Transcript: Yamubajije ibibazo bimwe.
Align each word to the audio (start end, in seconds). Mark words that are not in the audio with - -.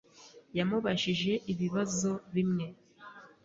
Yamubajije 0.57 1.33
ibibazo 1.51 2.11
bimwe. 2.33 2.67